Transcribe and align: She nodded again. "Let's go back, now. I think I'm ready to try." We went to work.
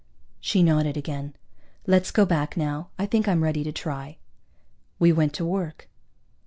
She 0.39 0.63
nodded 0.63 0.97
again. 0.97 1.35
"Let's 1.85 2.09
go 2.09 2.25
back, 2.25 2.57
now. 2.57 2.89
I 2.97 3.05
think 3.05 3.27
I'm 3.27 3.43
ready 3.43 3.63
to 3.63 3.71
try." 3.71 4.17
We 4.97 5.11
went 5.11 5.31
to 5.33 5.45
work. 5.45 5.89